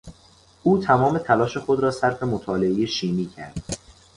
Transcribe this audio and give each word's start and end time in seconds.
او 0.63 0.77
تمام 0.83 1.17
تلاش 1.17 1.57
خود 1.57 1.79
را 1.79 1.91
صرف 1.91 2.23
مطالعه 2.23 2.85
شیمی 2.85 3.25
کرد. 3.25 3.77